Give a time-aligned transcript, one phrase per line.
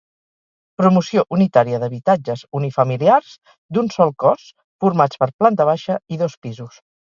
[0.81, 3.37] Promoció unitària d'habitatges unifamiliars
[3.77, 4.49] d'un sol cos
[4.87, 6.85] formats per planta baixa i dos pisos.